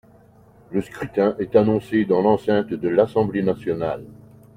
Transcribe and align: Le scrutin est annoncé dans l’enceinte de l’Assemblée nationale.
Le 0.71 0.81
scrutin 0.81 1.35
est 1.37 1.55
annoncé 1.55 2.05
dans 2.05 2.23
l’enceinte 2.23 2.69
de 2.71 2.89
l’Assemblée 2.89 3.43
nationale. 3.43 4.03